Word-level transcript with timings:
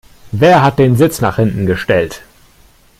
Wer 0.31 0.63
hat 0.63 0.79
den 0.79 0.97
Sitz 0.97 1.21
nach 1.21 1.35
hinten 1.35 1.67
gestellt? 1.67 2.23